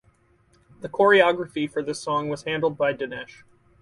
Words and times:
The 0.79 0.89
choreography 0.89 1.71
for 1.71 1.83
this 1.83 2.01
song 2.01 2.27
was 2.27 2.41
handled 2.41 2.75
by 2.75 2.91
Dinesh. 2.95 3.43